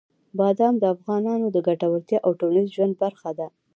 [0.39, 3.47] بادام د افغانانو د ګټورتیا او ټولنیز ژوند برخه ده.